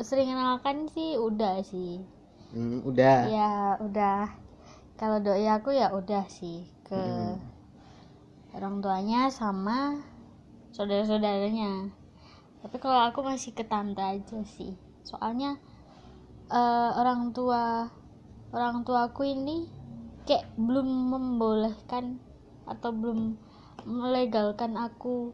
sering 0.00 0.28
kenalkan 0.32 0.88
sih 0.92 1.16
udah 1.20 1.60
sih 1.64 2.00
Hmm, 2.54 2.80
udah. 2.86 3.26
ya 3.26 3.76
udah 3.82 4.30
kalau 4.96 5.18
doi 5.20 5.44
aku 5.50 5.74
ya 5.76 5.92
udah 5.92 6.24
sih 6.30 6.64
ke 6.86 6.96
Hmm. 6.96 7.36
orang 8.56 8.80
tuanya 8.80 9.28
sama 9.28 10.00
saudara-saudaranya 10.72 11.92
tapi 12.64 12.76
kalau 12.80 13.00
aku 13.08 13.20
masih 13.22 13.52
ke 13.52 13.64
tante 13.66 14.00
aja 14.00 14.38
sih 14.56 14.72
soalnya 15.06 15.56
eh, 16.50 16.90
orang 17.00 17.30
tua 17.36 17.90
orang 18.54 18.82
tua 18.86 19.10
aku 19.12 19.26
ini 19.26 19.66
kayak 20.26 20.46
belum 20.58 20.88
membolehkan 21.12 22.18
atau 22.66 22.90
belum 22.90 23.36
melegalkan 23.86 24.74
aku 24.74 25.30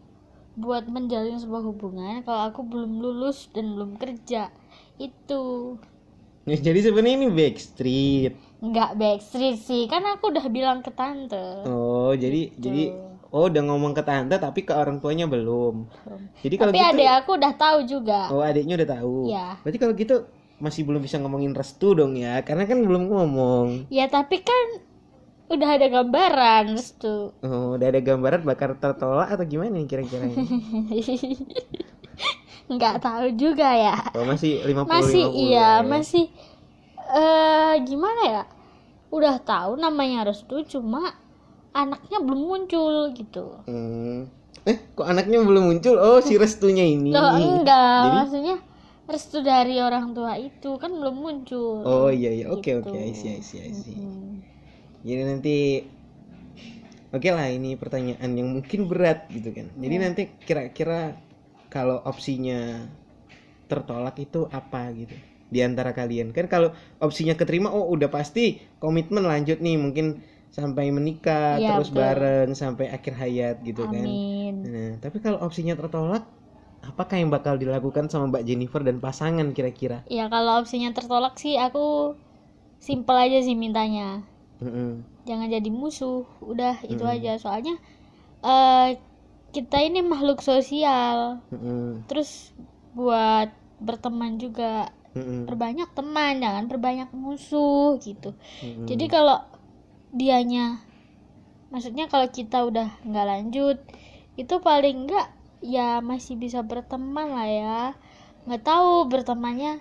buat 0.55 0.85
menjalin 0.85 1.37
sebuah 1.37 1.63
hubungan 1.65 2.21
kalau 2.23 2.47
aku 2.47 2.61
belum 2.63 3.01
lulus 3.01 3.49
dan 3.51 3.73
belum 3.73 3.97
kerja 3.97 4.53
itu 4.97 5.77
Ya, 6.43 6.59
jadi 6.59 6.91
sebenarnya 6.91 7.17
ini 7.17 7.29
backstreet. 7.31 8.35
nggak 8.59 8.99
backstreet 8.99 9.59
sih 9.59 9.87
kan 9.87 10.03
aku 10.03 10.29
udah 10.29 10.43
bilang 10.51 10.83
ke 10.83 10.91
tante 10.91 11.63
Oh, 11.65 12.11
jadi 12.13 12.51
jadi 12.59 12.91
oh 13.31 13.47
udah 13.47 13.63
ngomong 13.63 13.95
ke 13.95 14.03
tante 14.03 14.35
tapi 14.37 14.63
ke 14.63 14.75
orang 14.75 14.99
tuanya 14.99 15.31
belum. 15.31 15.87
Jadi 16.43 16.55
kalau 16.59 16.75
tapi 16.75 16.83
gitu 16.83 16.91
adik 16.93 17.11
aku 17.15 17.31
udah 17.39 17.53
tahu 17.55 17.79
juga 17.87 18.27
oh 18.29 18.43
adiknya 18.43 18.75
udah 18.75 18.91
tahu. 18.91 19.17
Iya. 19.31 19.47
Berarti 19.63 19.79
kalau 19.79 19.95
gitu 19.95 20.17
masih 20.59 20.83
belum 20.83 20.99
bisa 20.99 21.19
ngomongin 21.19 21.55
restu 21.55 21.91
dong 21.91 22.15
ya, 22.15 22.43
karena 22.43 22.67
kan 22.67 22.79
belum 22.79 23.11
ngomong. 23.11 23.67
ya 23.91 24.07
tapi 24.07 24.43
kan 24.43 24.67
udah 25.53 25.69
ada 25.77 25.87
gambaran 25.93 26.65
restu 26.77 27.35
Oh, 27.43 27.75
udah 27.77 27.87
ada 27.93 28.01
gambaran 28.01 28.43
bakal 28.47 28.79
tertolak 28.79 29.29
atau 29.35 29.45
gimana 29.45 29.75
nih 29.77 29.89
kira-kira? 29.91 30.25
ini? 30.25 30.47
nggak 32.73 32.97
tahu 33.05 33.27
juga 33.37 33.69
ya 33.75 33.97
Oh, 34.17 34.25
masih 34.25 34.65
50 34.65 34.89
masih 34.89 35.23
50 35.29 35.45
iya 35.53 35.71
ya. 35.77 35.85
masih 35.85 36.25
eh 37.13 37.75
gimana 37.85 38.23
ya 38.25 38.43
udah 39.13 39.37
tahu 39.45 39.77
namanya 39.77 40.25
restu 40.25 40.65
cuma 40.65 41.13
anaknya 41.77 42.23
belum 42.25 42.41
muncul 42.49 43.13
gitu 43.13 43.61
Hmm. 43.69 44.31
Eh, 44.63 44.79
kok 44.95 45.03
anaknya 45.03 45.43
belum 45.43 45.75
muncul? 45.75 45.99
Oh, 45.99 46.23
si 46.23 46.39
restunya 46.39 46.87
ini. 46.87 47.11
Loh, 47.11 47.35
enggak 47.35 47.99
Jadi, 47.99 48.15
maksudnya 48.15 48.57
restu 49.11 49.43
dari 49.43 49.83
orang 49.83 50.15
tua 50.15 50.39
itu 50.39 50.79
kan 50.79 50.95
belum 50.95 51.19
muncul 51.19 51.83
oh 51.83 52.09
iya 52.15 52.31
iya, 52.31 52.47
oke 52.47 52.63
Gitu. 52.63 52.79
oke, 52.79 52.95
I 52.95 53.11
see, 53.13 53.35
I 53.35 53.43
see, 53.43 53.59
I 53.59 53.75
see. 53.75 53.99
Hmm. 53.99 54.39
Jadi 55.03 55.23
nanti 55.27 55.57
Oke 57.13 57.29
lah 57.29 57.45
ini 57.53 57.77
pertanyaan 57.77 58.31
yang 58.33 58.49
mungkin 58.57 58.89
berat 58.89 59.29
gitu 59.29 59.53
kan. 59.53 59.69
Jadi 59.77 59.95
Iya. 59.95 60.01
nanti 60.01 60.23
kira-kira 60.49 61.13
kalau 61.69 62.01
opsinya 62.09 62.89
tertolak 63.71 64.17
itu 64.21 64.45
apa 64.53 64.93
gitu 64.93 65.17
di 65.53 65.61
antara 65.61 65.93
kalian 65.93 66.33
kan 66.33 66.49
kalau 66.49 66.73
opsinya 67.01 67.37
keterima 67.37 67.69
oh 67.73 67.85
udah 67.93 68.09
pasti 68.09 68.57
komitmen 68.81 69.25
lanjut 69.25 69.61
nih 69.61 69.77
mungkin 69.77 70.21
sampai 70.53 70.89
menikah 70.93 71.61
Iya, 71.61 71.69
terus 71.69 71.89
betul. 71.89 72.01
bareng 72.01 72.53
sampai 72.57 72.89
akhir 72.93 73.15
hayat 73.17 73.57
gitu 73.65 73.85
kan. 73.89 74.09
amin 74.09 74.57
Nah, 74.65 74.91
tapi 75.01 75.19
kalau 75.25 75.41
opsinya 75.45 75.75
tertolak, 75.77 76.25
apakah 76.85 77.17
yang 77.21 77.31
bakal 77.33 77.57
dilakukan 77.61 78.07
sama 78.13 78.29
Mbak 78.33 78.45
Jennifer 78.49 78.81
dan 78.85 78.97
pasangan 79.01 79.49
kira-kira? 79.57 80.05
ya 80.17 80.25
kalau 80.33 80.53
opsinya 80.61 80.91
tertolak 80.97 81.35
sih 81.43 81.55
aku 81.67 82.15
simpel 82.87 83.17
aja 83.25 83.39
sih 83.47 83.57
mintanya 83.63 84.09
Mm-mm. 84.63 85.03
jangan 85.27 85.51
jadi 85.51 85.71
musuh 85.75 86.23
udah 86.39 86.79
itu 86.87 87.03
Hmm. 87.03 87.15
aja 87.19 87.35
soalnya 87.43 87.75
eh 88.43 88.99
kita 89.53 89.83
ini 89.83 90.01
makhluk 90.01 90.41
sosial 90.41 91.43
Mm-mm. 91.51 92.07
terus 92.07 92.55
buat 92.95 93.51
berteman 93.83 94.39
juga 94.39 94.95
Mm-mm. 95.19 95.45
perbanyak 95.51 95.91
teman 95.93 96.39
jangan 96.41 96.65
perbanyak 96.71 97.11
musuh 97.13 97.99
gitu 97.99 98.33
Mm-mm. 98.63 98.87
jadi 98.87 99.05
kalau 99.11 99.43
dianya 100.15 100.81
maksudnya 101.73 102.07
kalau 102.07 102.29
kita 102.29 102.63
udah 102.69 102.89
nggak 103.03 103.27
lanjut 103.27 103.79
itu 104.37 104.55
paling 104.61 105.09
enggak 105.09 105.29
ya 105.65 106.01
masih 106.01 106.37
bisa 106.37 106.61
berteman 106.65 107.33
lah 107.33 107.49
ya 107.49 107.81
nggak 108.45 108.63
tahu 108.67 109.07
bertemannya 109.09 109.79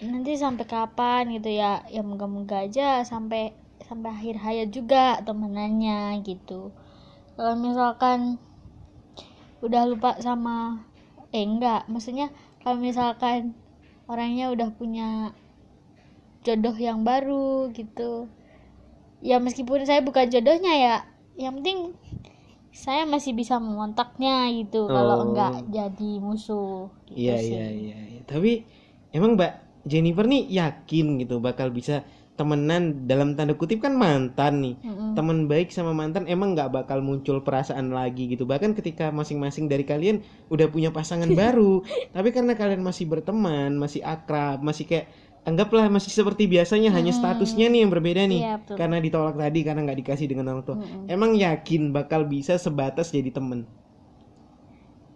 nanti 0.00 0.32
sampai 0.38 0.64
kapan 0.64 1.28
gitu 1.36 1.52
ya 1.52 1.84
ya 1.92 2.00
moga-moga 2.00 2.64
aja 2.64 3.04
sampai 3.04 3.52
sampai 3.90 4.14
akhir 4.14 4.38
hayat 4.38 4.68
juga 4.70 5.18
temenannya 5.26 6.22
gitu 6.22 6.70
kalau 7.34 7.58
misalkan 7.58 8.38
udah 9.60 9.82
lupa 9.90 10.14
sama 10.22 10.86
eh 11.34 11.42
enggak 11.42 11.90
maksudnya 11.90 12.30
kalau 12.62 12.78
misalkan 12.78 13.58
orangnya 14.06 14.54
udah 14.54 14.70
punya 14.70 15.34
jodoh 16.46 16.72
yang 16.78 17.02
baru 17.02 17.68
gitu 17.74 18.30
ya 19.20 19.42
meskipun 19.42 19.84
saya 19.84 20.00
bukan 20.00 20.30
jodohnya 20.30 20.72
ya 20.78 20.96
yang 21.36 21.60
penting 21.60 21.92
saya 22.70 23.02
masih 23.04 23.34
bisa 23.34 23.58
mengontaknya 23.58 24.46
gitu 24.54 24.86
kalau 24.86 25.18
Oh. 25.18 25.24
enggak 25.26 25.66
jadi 25.68 26.12
musuh 26.22 26.86
gitu 27.10 27.26
Iya 27.26 27.36
iya 27.42 27.66
iya. 27.74 27.98
iya. 28.16 28.20
Tapi 28.22 28.62
emang 29.10 29.34
Mbak 29.34 29.84
Jennifer 29.84 30.24
nih 30.24 30.46
yakin 30.46 31.18
gitu 31.18 31.42
bakal 31.42 31.74
bisa 31.74 32.06
temenan 32.40 33.04
dalam 33.04 33.36
tanda 33.36 33.52
kutip 33.52 33.84
kan 33.84 33.92
mantan 33.92 34.64
nih. 34.64 34.74
Mm-mm. 34.80 35.12
Teman 35.12 35.44
baik 35.44 35.68
sama 35.76 35.92
mantan 35.92 36.24
emang 36.24 36.56
nggak 36.56 36.72
bakal 36.72 37.04
muncul 37.04 37.44
perasaan 37.44 37.92
lagi 37.92 38.32
gitu. 38.32 38.48
Bahkan 38.48 38.72
ketika 38.72 39.12
masing-masing 39.12 39.68
dari 39.68 39.84
kalian 39.84 40.24
udah 40.48 40.66
punya 40.72 40.88
pasangan 40.88 41.28
baru, 41.40 41.84
tapi 42.16 42.32
karena 42.32 42.56
kalian 42.56 42.80
masih 42.80 43.04
berteman, 43.12 43.76
masih 43.76 44.00
akrab, 44.00 44.64
masih 44.64 44.88
kayak 44.88 45.06
anggaplah 45.44 45.88
masih 45.92 46.12
seperti 46.12 46.48
biasanya 46.48 46.88
hanya 46.96 47.12
statusnya 47.12 47.68
nih 47.68 47.80
yang 47.84 47.92
berbeda 47.92 48.22
nih. 48.24 48.40
Iya, 48.40 48.52
betul. 48.64 48.76
karena 48.80 48.96
ditolak 49.04 49.36
tadi 49.36 49.60
karena 49.66 49.80
nggak 49.84 49.98
dikasih 50.00 50.26
dengan 50.32 50.46
orang 50.56 50.64
tua. 50.64 50.76
Mm-mm. 50.80 51.12
Emang 51.12 51.36
yakin 51.36 51.92
bakal 51.92 52.24
bisa 52.24 52.56
sebatas 52.56 53.12
jadi 53.12 53.28
temen? 53.28 53.68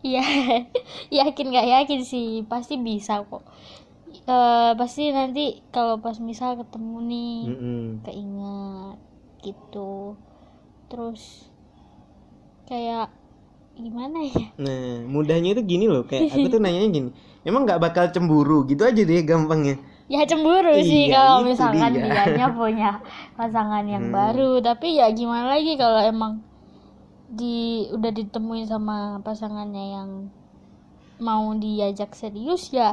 Iya, 0.04 0.20
yakin 1.24 1.46
nggak 1.48 1.68
yakin 1.74 2.00
sih, 2.04 2.44
pasti 2.44 2.76
bisa 2.76 3.24
kok. 3.24 3.40
Eh 4.24 4.70
pasti 4.80 5.02
nanti 5.18 5.44
kalau 5.74 5.94
pas 6.04 6.16
misal 6.28 6.50
ketemu 6.60 6.96
nih, 7.12 7.36
Mm-mm. 7.44 8.00
keinget 8.04 8.96
gitu. 9.44 10.16
Terus 10.90 11.22
kayak 12.68 13.08
gimana 13.78 14.20
ya? 14.24 14.46
Nah, 14.54 15.02
mudahnya 15.14 15.48
itu 15.58 15.62
gini 15.66 15.84
loh, 15.90 16.02
kayak 16.06 16.26
aku 16.34 16.46
tuh 16.52 16.58
nanyanya 16.62 16.88
gini, 16.96 17.08
emang 17.42 17.66
nggak 17.66 17.82
bakal 17.82 18.04
cemburu 18.14 18.62
gitu 18.70 18.82
aja 18.86 19.02
deh 19.02 19.20
gampangnya. 19.26 19.74
Ya 20.14 20.20
cemburu 20.30 20.74
sih 20.90 21.04
Iya, 21.04 21.14
kalau 21.14 21.38
itu 21.50 21.50
misalkan 21.50 21.92
dia. 21.94 22.04
dianya 22.04 22.46
punya 22.58 22.90
pasangan 23.38 23.84
yang 23.94 24.06
Hmm. 24.06 24.14
baru, 24.16 24.50
tapi 24.66 24.86
ya 25.00 25.06
gimana 25.18 25.46
lagi 25.56 25.72
kalau 25.82 26.00
emang 26.12 26.32
di 27.40 27.56
udah 27.96 28.12
ditemuin 28.18 28.66
sama 28.72 28.96
pasangannya 29.26 29.84
yang 29.96 30.10
mau 31.26 31.46
diajak 31.64 32.10
serius 32.20 32.62
ya 32.78 32.88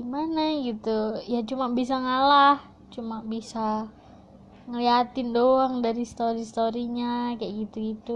gimana 0.00 0.40
gitu 0.66 0.90
ya 1.32 1.40
cuma 1.50 1.66
bisa 1.78 1.94
ngalah 2.04 2.56
cuma 2.94 3.16
bisa 3.32 3.60
ngeliatin 4.70 5.28
doang 5.36 5.74
dari 5.86 6.04
story 6.12 6.42
storynya 6.52 7.12
kayak 7.38 7.54
gitu 7.60 7.76
gitu 7.90 8.12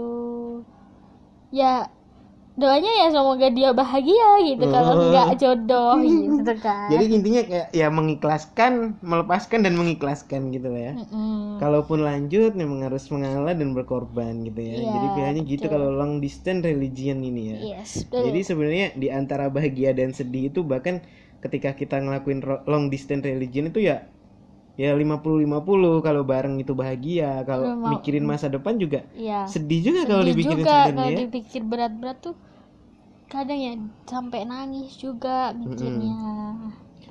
ya 1.53 1.87
doanya 2.61 2.91
ya 3.01 3.07
semoga 3.15 3.47
dia 3.57 3.69
bahagia 3.81 4.27
gitu 4.49 4.65
kalau 4.73 4.93
Oh. 4.95 5.07
nggak 5.11 5.29
jodoh 5.41 5.95
gitu 6.03 6.53
kan 6.65 6.81
Jadi 6.91 7.03
intinya 7.17 7.41
kayak 7.49 7.67
ya 7.73 7.87
mengikhlaskan, 7.89 8.73
melepaskan 9.01 9.59
dan 9.65 9.73
mengikhlaskan 9.79 10.53
gitu 10.55 10.69
ya. 10.71 10.93
Mm-mm. 10.95 11.57
Kalaupun 11.61 12.03
lanjut 12.03 12.51
memang 12.53 12.83
harus 12.87 13.07
mengalah 13.13 13.53
dan 13.55 13.73
berkorban 13.77 14.43
gitu 14.47 14.59
ya. 14.61 14.77
Iya, 14.77 14.91
Jadi 14.93 15.05
pilihannya 15.15 15.43
gitu 15.47 15.65
kalau 15.71 15.89
long 15.95 16.19
distance 16.21 16.61
religion 16.67 17.23
ini 17.23 17.43
ya. 17.55 17.57
yes 17.71 17.91
betul. 18.05 18.21
Jadi 18.27 18.39
sebenarnya 18.43 18.87
di 19.01 19.07
antara 19.09 19.45
bahagia 19.49 19.91
dan 19.95 20.11
sedih 20.13 20.51
itu 20.51 20.61
bahkan 20.67 21.01
ketika 21.45 21.69
kita 21.77 21.95
ngelakuin 22.01 22.41
long 22.65 22.89
distance 22.93 23.23
religion 23.23 23.69
itu 23.69 23.79
ya 23.89 23.97
ya 24.75 24.91
50-50 24.91 26.03
kalau 26.03 26.27
bareng 26.27 26.59
itu 26.59 26.75
bahagia, 26.75 27.45
kalau 27.47 27.79
mau- 27.79 27.95
mikirin 27.95 28.25
masa 28.27 28.51
depan 28.51 28.75
juga 28.75 29.07
Iya. 29.15 29.47
sedih 29.47 29.79
juga 29.87 30.01
kalau 30.09 30.23
Sedih 30.25 30.35
dipikirin 30.35 30.65
juga 30.65 30.75
kalau 30.91 31.11
ya. 31.13 31.19
dipikir 31.23 31.61
berat-berat 31.63 32.17
tuh 32.19 32.35
kadang 33.31 33.59
ya 33.59 33.73
sampai 34.05 34.41
nangis 34.43 34.99
juga 34.99 35.55
mikirnya. 35.55 36.15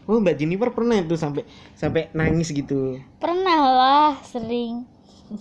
Oh 0.04 0.20
Mbak 0.20 0.36
Jennifer 0.36 0.68
pernah 0.76 0.96
itu 1.00 1.16
sampai 1.16 1.42
sampai 1.72 2.12
nangis 2.12 2.52
gitu. 2.52 3.00
Pernah 3.16 3.58
lah 3.64 4.12
sering. 4.20 4.84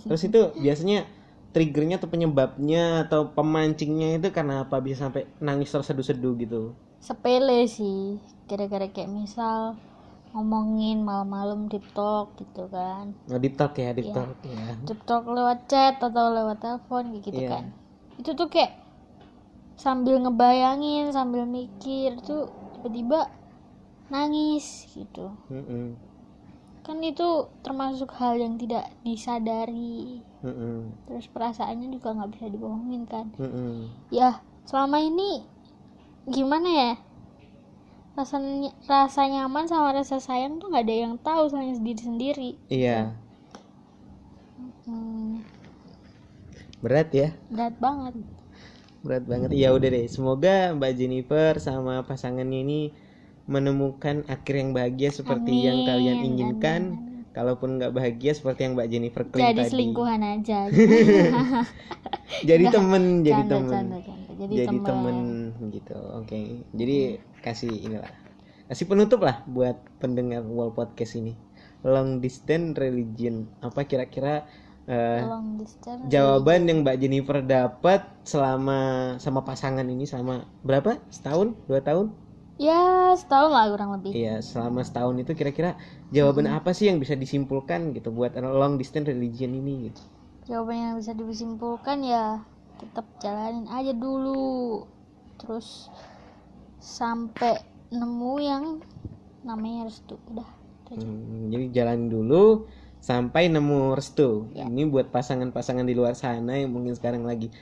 Terus 0.08 0.22
itu 0.24 0.40
biasanya 0.64 1.04
triggernya 1.52 2.00
atau 2.00 2.08
penyebabnya 2.10 3.04
atau 3.06 3.30
pemancingnya 3.36 4.18
itu 4.18 4.28
karena 4.34 4.64
apa 4.66 4.80
bisa 4.82 5.06
sampai 5.06 5.28
nangis 5.38 5.70
terseduh-seduh 5.70 6.34
gitu 6.40 6.62
sepele 7.04 7.68
sih 7.68 8.16
kira-kira 8.48 8.88
kayak 8.88 9.12
misal 9.12 9.76
ngomongin 10.32 11.04
malam-malam 11.04 11.68
deep 11.68 11.84
talk 11.92 12.32
gitu 12.40 12.64
kan 12.72 13.12
oh, 13.28 13.38
deep 13.38 13.54
talk 13.54 13.76
ya 13.76 13.92
deep 13.92 14.08
talk 14.10 14.32
ya 14.42 14.72
deep 14.82 15.00
talk 15.04 15.24
lewat 15.28 15.68
chat 15.68 16.00
atau 16.00 16.32
lewat 16.32 16.58
telepon 16.64 17.12
gitu 17.20 17.44
Iya. 17.44 17.50
kan 17.52 17.64
itu 18.16 18.30
tuh 18.32 18.48
kayak 18.48 18.72
sambil 19.76 20.16
ngebayangin 20.18 21.12
sambil 21.12 21.44
mikir 21.44 22.16
tuh 22.24 22.48
tiba-tiba 22.78 23.28
nangis 24.08 24.86
gitu 24.90 25.34
Mm-mm. 25.50 25.96
kan 26.84 26.98
itu 27.00 27.28
termasuk 27.60 28.12
hal 28.16 28.36
yang 28.36 28.54
tidak 28.56 28.88
disadari 29.02 30.20
Mm-mm. 30.40 30.92
terus 31.04 31.26
perasaannya 31.28 31.88
juga 31.90 32.12
nggak 32.12 32.30
bisa 32.32 32.46
dibohongin 32.48 33.02
kan 33.04 33.26
Mm-mm. 33.36 33.88
ya 34.08 34.40
selama 34.64 35.00
ini 35.00 35.42
gimana 36.26 36.68
ya? 36.68 36.90
Rasa 38.18 38.36
rasa 38.90 39.22
nyaman 39.32 39.66
sama 39.70 39.88
rasa 39.98 40.16
sayang 40.26 40.54
tuh 40.60 40.66
nggak 40.70 40.84
ada 40.86 40.94
yang 41.04 41.14
tahu 41.26 41.42
selain 41.50 41.74
sendiri 41.78 42.00
sendiri. 42.08 42.50
Iya. 42.68 43.14
Hmm, 44.86 45.40
berat 46.82 47.10
ya? 47.14 47.28
Berat 47.52 47.74
banget. 47.80 48.14
Berat 49.04 49.24
banget. 49.28 49.50
Ya 49.52 49.68
udah 49.76 49.88
deh 49.94 50.06
semoga 50.08 50.72
Mbak 50.76 50.92
Jennifer 50.98 51.52
sama 51.60 51.94
pasangannya 52.08 52.58
ini 52.64 52.80
menemukan 53.54 54.16
akhir 54.34 54.54
yang 54.60 54.70
bahagia 54.76 55.10
seperti 55.12 55.52
yang 55.68 55.78
Amin, 55.80 55.88
kalian 55.88 56.18
inginkan. 56.24 56.82
amin, 56.96 57.24
kalaupun 57.36 57.76
nggak 57.78 57.92
bahagia 57.98 58.32
seperti 58.38 58.60
yang 58.64 58.72
Mbak 58.78 58.88
Jennifer 58.92 59.24
klaim 59.32 59.52
jadi 59.52 59.60
tadi. 59.60 59.70
selingkuhan 59.70 60.20
aja. 60.24 60.60
Jadi 62.48 62.64
temen 62.68 63.24
jadi 63.24 63.42
Canda, 63.42 63.54
temen. 63.56 63.70
canda, 63.70 63.98
canda. 64.00 64.13
Jadi, 64.34 64.52
jadi 64.66 64.76
temen, 64.82 64.86
temen 64.86 65.16
gitu 65.70 65.94
oke. 65.94 66.40
Jadi 66.74 66.96
kasih 67.40 67.72
inilah 67.72 68.12
kasih 68.66 68.88
penutup 68.88 69.20
lah 69.22 69.44
buat 69.46 69.76
pendengar 70.00 70.42
wall 70.44 70.72
podcast 70.72 71.16
ini. 71.20 71.36
Long 71.84 72.18
distance 72.24 72.76
religion 72.80 73.48
apa 73.60 73.84
kira-kira 73.84 74.48
long 75.24 75.56
distance 75.56 76.04
jawaban 76.12 76.68
yang 76.68 76.84
Mbak 76.84 76.96
Jennifer 77.00 77.40
dapat 77.40 78.04
selama 78.24 79.14
sama 79.16 79.40
pasangan 79.44 79.84
ini 79.84 80.04
selama 80.04 80.44
berapa? 80.60 81.00
Setahun? 81.08 81.56
Dua 81.68 81.80
tahun? 81.80 82.12
Ya 82.60 83.10
setahun 83.18 83.50
lah 83.50 83.66
kurang 83.66 83.90
lebih. 83.98 84.14
Iya 84.14 84.38
selama 84.38 84.86
setahun 84.86 85.18
itu 85.18 85.32
kira-kira 85.34 85.74
jawaban 86.14 86.46
apa 86.46 86.70
sih 86.70 86.86
yang 86.86 87.02
bisa 87.02 87.18
disimpulkan 87.18 87.90
gitu 87.96 88.14
buat 88.14 88.36
long 88.38 88.78
distance 88.78 89.10
religion 89.10 89.52
ini 89.56 89.90
gitu? 89.90 90.02
Jawaban 90.44 90.76
yang 90.76 90.94
bisa 91.00 91.16
disimpulkan 91.16 92.04
ya 92.04 92.44
tetap 92.80 93.06
jalanin 93.22 93.66
aja 93.70 93.92
dulu. 93.94 94.84
Terus 95.38 95.90
sampai 96.78 97.60
nemu 97.90 98.32
yang 98.42 98.64
namanya 99.44 99.88
restu 99.88 100.16
udah. 100.30 100.48
Hmm, 100.92 101.48
jadi 101.48 101.82
jalan 101.82 102.12
dulu 102.12 102.68
sampai 103.00 103.52
nemu 103.52 103.92
restu. 103.96 104.48
Ya. 104.56 104.68
Ini 104.68 104.88
buat 104.88 105.12
pasangan-pasangan 105.12 105.84
di 105.84 105.94
luar 105.96 106.16
sana 106.16 106.56
yang 106.60 106.72
mungkin 106.72 106.96
sekarang 106.96 107.24
lagi 107.24 107.52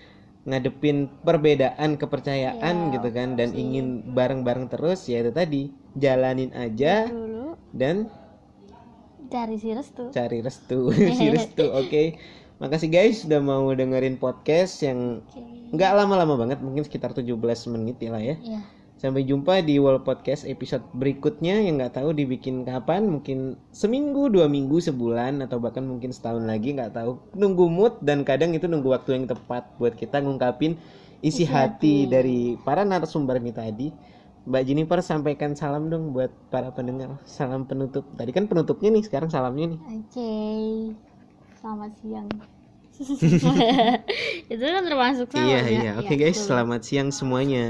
ngadepin 0.43 1.07
perbedaan 1.23 1.95
kepercayaan 1.99 2.91
Ya, 2.91 2.93
gitu 2.99 3.09
kan 3.15 3.39
dan 3.39 3.55
ingin 3.55 4.11
bareng-bareng 4.15 4.71
terus 4.71 5.07
ya 5.07 5.23
itu 5.23 5.31
tadi. 5.31 5.63
Jalanin 5.93 6.51
aja 6.57 7.07
dulu. 7.07 7.55
dan 7.77 8.09
cari 9.29 9.57
si 9.61 9.71
restu. 9.73 10.09
cari 10.11 10.39
restu. 10.41 10.91
Si 11.19 11.27
restu 11.31 11.69
oke 11.69 12.03
makasih 12.63 12.89
guys 12.95 13.27
sudah 13.27 13.43
mau 13.43 13.67
dengerin 13.75 14.17
podcast 14.23 14.87
yang 14.87 15.19
nggak 15.75 15.93
lama-lama 15.99 16.39
banget 16.39 16.63
mungkin 16.63 16.87
sekitar 16.87 17.11
17 17.11 17.27
menit 17.75 17.99
ya 17.99 18.11
lah 18.15 18.23
ya 18.23 18.37
ya 18.39 18.63
Sampai 19.03 19.27
jumpa 19.27 19.67
di 19.67 19.83
Wall 19.83 19.99
Podcast 20.07 20.47
episode 20.47 20.87
berikutnya 20.95 21.59
yang 21.59 21.83
nggak 21.83 21.99
tahu 21.99 22.15
dibikin 22.15 22.63
kapan, 22.63 23.11
mungkin 23.11 23.59
seminggu, 23.75 24.31
dua 24.31 24.47
minggu, 24.47 24.79
sebulan, 24.79 25.43
atau 25.43 25.59
bahkan 25.59 25.83
mungkin 25.83 26.15
setahun 26.15 26.47
lagi 26.47 26.71
nggak 26.79 26.95
tahu. 26.95 27.19
Nunggu 27.35 27.67
mood 27.67 27.99
dan 27.99 28.23
kadang 28.23 28.55
itu 28.55 28.71
nunggu 28.71 28.95
waktu 28.95 29.19
yang 29.19 29.27
tepat 29.27 29.67
buat 29.83 29.99
kita 29.99 30.23
ngungkapin 30.23 30.79
isi, 31.19 31.43
Isi 31.43 31.51
hati, 31.51 32.07
hati. 32.07 32.15
dari 32.15 32.39
para 32.63 32.87
narasumber 32.87 33.43
ini 33.43 33.51
tadi. 33.51 33.91
Mbak 34.47 34.63
Jennifer 34.71 35.03
sampaikan 35.03 35.59
salam 35.59 35.91
dong 35.91 36.15
buat 36.15 36.31
para 36.55 36.71
pendengar. 36.71 37.19
Salam 37.27 37.67
penutup. 37.67 38.07
Tadi 38.15 38.31
kan 38.31 38.47
penutupnya 38.47 38.95
nih, 38.95 39.03
sekarang 39.03 39.35
salamnya 39.35 39.75
nih. 39.75 39.81
oke 39.99 40.31
selamat 41.63 41.93
siang 42.03 42.29
itu 44.53 44.65
kan 44.75 44.83
termasuk 44.85 45.29
sama 45.33 45.47
iya 45.47 45.59
ya? 45.65 45.83
iya. 45.83 45.91
Oke 46.01 46.15
Ya, 46.15 46.21
guys, 46.21 46.37
betul. 46.37 46.47
selamat 46.49 46.81
siang 46.85 47.09
semuanya. 47.15 47.63